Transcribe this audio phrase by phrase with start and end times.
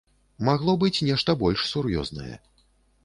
[0.47, 2.35] Магло быць нешта больш сур'ёзнае.